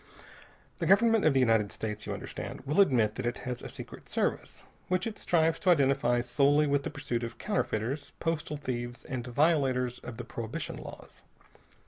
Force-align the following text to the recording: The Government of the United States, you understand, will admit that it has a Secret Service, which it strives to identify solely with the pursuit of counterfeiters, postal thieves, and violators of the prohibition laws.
The 0.79 0.87
Government 0.87 1.25
of 1.25 1.35
the 1.35 1.39
United 1.39 1.71
States, 1.71 2.07
you 2.07 2.13
understand, 2.15 2.61
will 2.61 2.81
admit 2.81 3.13
that 3.13 3.25
it 3.27 3.37
has 3.45 3.61
a 3.61 3.69
Secret 3.69 4.09
Service, 4.09 4.63
which 4.87 5.05
it 5.05 5.19
strives 5.19 5.59
to 5.59 5.69
identify 5.69 6.21
solely 6.21 6.65
with 6.65 6.81
the 6.81 6.89
pursuit 6.89 7.21
of 7.23 7.37
counterfeiters, 7.37 8.11
postal 8.19 8.57
thieves, 8.57 9.03
and 9.03 9.27
violators 9.27 9.99
of 9.99 10.17
the 10.17 10.23
prohibition 10.25 10.77
laws. 10.77 11.21